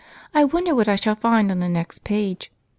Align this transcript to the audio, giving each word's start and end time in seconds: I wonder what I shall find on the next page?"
I 0.33 0.45
wonder 0.45 0.73
what 0.73 0.87
I 0.87 0.95
shall 0.95 1.13
find 1.13 1.51
on 1.51 1.59
the 1.59 1.69
next 1.69 2.03
page?" 2.03 2.51